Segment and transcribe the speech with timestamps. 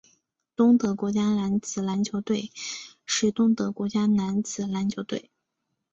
[0.55, 2.51] 东德国家男子篮球队
[3.05, 5.29] 是东德的国家男子篮球队。